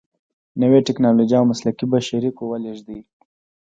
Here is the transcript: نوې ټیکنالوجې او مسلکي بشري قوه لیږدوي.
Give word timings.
نوې 0.61 0.79
ټیکنالوجې 0.87 1.35
او 1.39 1.45
مسلکي 1.51 1.85
بشري 1.93 2.29
قوه 2.37 2.57
لیږدوي. 2.63 3.01